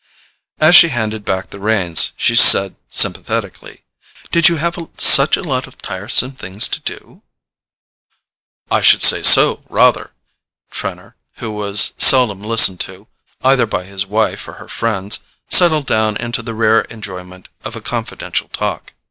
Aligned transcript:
As 0.59 0.75
she 0.75 0.87
handed 0.89 1.23
back 1.23 1.51
the 1.51 1.59
reins, 1.59 2.11
she 2.17 2.33
said 2.35 2.75
sympathetically: 2.89 3.83
"Did 4.31 4.49
you 4.49 4.55
have 4.55 4.75
such 4.97 5.37
a 5.37 5.43
lot 5.43 5.67
of 5.67 5.77
tiresome 5.79 6.31
things 6.31 6.67
to 6.69 6.79
do?" 6.79 7.21
"I 8.71 8.81
should 8.81 9.03
say 9.03 9.21
so—rather!" 9.21 10.09
Trenor, 10.71 11.17
who 11.35 11.51
was 11.51 11.93
seldom 11.99 12.41
listened 12.41 12.79
to, 12.79 13.09
either 13.43 13.67
by 13.67 13.83
his 13.83 14.07
wife 14.07 14.47
or 14.47 14.53
her 14.53 14.67
friends, 14.67 15.19
settled 15.51 15.85
down 15.85 16.17
into 16.17 16.41
the 16.41 16.55
rare 16.55 16.81
enjoyment 16.89 17.49
of 17.63 17.75
a 17.75 17.79
confidential 17.81 18.47
talk. 18.47 18.95